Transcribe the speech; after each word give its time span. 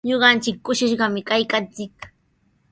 Ñuqanchik 0.09 0.57
kushishqami 0.65 1.19
kaykanchik. 1.29 1.95